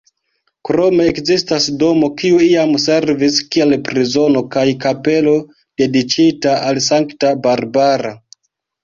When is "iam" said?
2.45-2.73